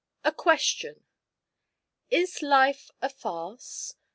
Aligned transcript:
_A 0.27 0.31
QUESTION. 0.31 1.03
Is 2.09 2.41
life 2.41 2.89
a 3.03 3.09
farce? 3.09 3.93